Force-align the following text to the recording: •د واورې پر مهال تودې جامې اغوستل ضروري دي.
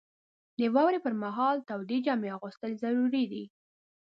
•د 0.59 0.61
واورې 0.75 0.99
پر 1.05 1.13
مهال 1.23 1.57
تودې 1.69 1.97
جامې 2.05 2.29
اغوستل 2.37 2.71
ضروري 2.83 3.23
دي. 3.31 3.43